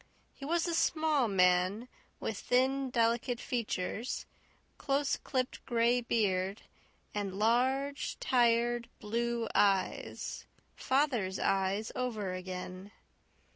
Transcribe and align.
He 0.33 0.45
was 0.45 0.65
a 0.65 0.73
small 0.73 1.27
man, 1.27 1.87
with 2.19 2.35
thin, 2.35 2.89
delicate 2.89 3.39
features, 3.39 4.25
close 4.79 5.15
clipped 5.15 5.63
gray 5.67 6.01
beard, 6.01 6.63
and 7.13 7.37
large, 7.37 8.19
tired, 8.19 8.89
blue 8.99 9.47
eyes 9.53 10.47
father's 10.75 11.37
eyes 11.37 11.91
over 11.95 12.33
again. 12.33 12.91